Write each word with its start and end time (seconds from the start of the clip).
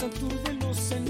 santur 0.00 0.32
de 0.44 0.54
los 0.54 0.78
señores. 0.78 1.09